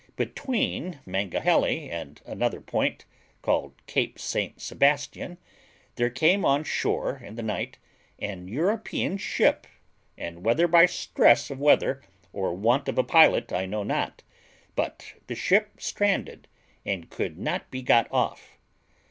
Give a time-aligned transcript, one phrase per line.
[0.15, 3.05] Between Mangahelly and another point,
[3.43, 5.37] called Cape St Sebastian,
[5.93, 7.77] there came on shore in the night
[8.17, 9.67] an European ship,
[10.17, 12.01] and whether by stress of weather
[12.33, 14.23] or want of a pilot I know not,
[14.75, 16.47] but the ship stranded
[16.83, 18.57] and could not be got off.